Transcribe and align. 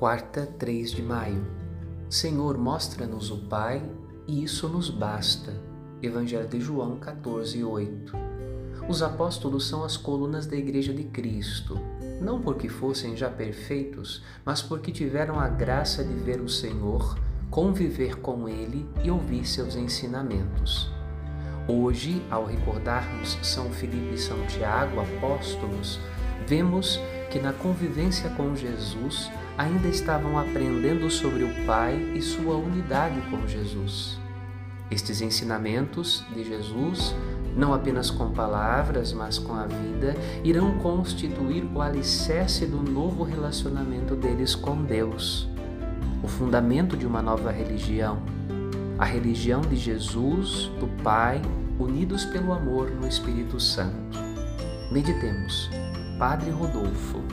Quarta, 0.00 0.46
3 0.58 0.92
de 0.92 1.02
maio. 1.02 1.46
Senhor, 2.08 2.56
mostra-nos 2.56 3.30
o 3.30 3.36
Pai 3.36 3.82
e 4.26 4.42
isso 4.42 4.66
nos 4.66 4.88
basta. 4.88 5.52
Evangelho 6.02 6.48
de 6.48 6.58
João 6.58 6.96
14, 6.96 7.62
8. 7.62 8.16
Os 8.88 9.02
apóstolos 9.02 9.68
são 9.68 9.84
as 9.84 9.98
colunas 9.98 10.46
da 10.46 10.56
Igreja 10.56 10.94
de 10.94 11.04
Cristo, 11.04 11.78
não 12.18 12.40
porque 12.40 12.66
fossem 12.66 13.14
já 13.14 13.28
perfeitos, 13.28 14.24
mas 14.42 14.62
porque 14.62 14.90
tiveram 14.90 15.38
a 15.38 15.50
graça 15.50 16.02
de 16.02 16.14
ver 16.14 16.40
o 16.40 16.48
Senhor, 16.48 17.18
conviver 17.50 18.20
com 18.20 18.48
Ele 18.48 18.88
e 19.04 19.10
ouvir 19.10 19.46
seus 19.46 19.76
ensinamentos. 19.76 20.90
Hoje, 21.68 22.24
ao 22.30 22.46
recordarmos 22.46 23.38
São 23.42 23.70
Filipe 23.70 24.14
e 24.14 24.18
São 24.18 24.46
Tiago, 24.46 24.98
apóstolos, 24.98 26.00
vemos 26.46 26.98
que 27.30 27.38
na 27.38 27.52
convivência 27.52 28.28
com 28.30 28.54
Jesus 28.56 29.30
ainda 29.56 29.88
estavam 29.88 30.38
aprendendo 30.38 31.08
sobre 31.10 31.44
o 31.44 31.66
Pai 31.66 31.94
e 32.14 32.20
sua 32.20 32.56
unidade 32.56 33.20
com 33.30 33.46
Jesus. 33.46 34.18
Estes 34.90 35.20
ensinamentos 35.20 36.24
de 36.34 36.42
Jesus, 36.42 37.14
não 37.56 37.72
apenas 37.72 38.10
com 38.10 38.30
palavras, 38.30 39.12
mas 39.12 39.38
com 39.38 39.54
a 39.54 39.66
vida, 39.66 40.16
irão 40.42 40.78
constituir 40.78 41.64
o 41.72 41.80
alicerce 41.80 42.66
do 42.66 42.78
novo 42.78 43.22
relacionamento 43.22 44.16
deles 44.16 44.54
com 44.54 44.82
Deus, 44.82 45.48
o 46.22 46.28
fundamento 46.28 46.96
de 46.96 47.06
uma 47.06 47.22
nova 47.22 47.52
religião, 47.52 48.20
a 48.98 49.04
religião 49.04 49.60
de 49.60 49.76
Jesus, 49.76 50.70
do 50.80 50.88
Pai, 51.02 51.40
unidos 51.78 52.24
pelo 52.24 52.52
amor 52.52 52.90
no 52.90 53.06
Espírito 53.06 53.60
Santo. 53.60 54.18
Meditemos. 54.90 55.70
Padre 56.20 56.50
Rodolfo. 56.50 57.24